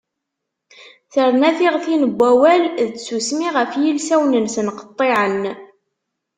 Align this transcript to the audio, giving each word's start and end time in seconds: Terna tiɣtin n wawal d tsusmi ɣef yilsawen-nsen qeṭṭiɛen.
Terna 1.13 1.49
tiɣtin 1.57 2.03
n 2.07 2.13
wawal 2.19 2.63
d 2.89 2.91
tsusmi 2.95 3.47
ɣef 3.55 3.71
yilsawen-nsen 3.81 4.67
qeṭṭiɛen. 4.77 5.43